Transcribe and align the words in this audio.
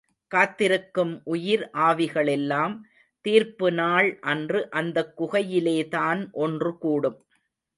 காத்திருக்கும் 0.27 1.21
உயிர் 1.23 1.69
ஆவிகளெல்லாம் 1.73 2.79
தீர்ப்புநாள் 3.25 4.19
அன்று 4.19 4.69
அந்தக் 4.69 5.21
குகையிலேதான் 5.21 6.31
ஒன்று 6.31 6.77
கூடும். 6.77 7.25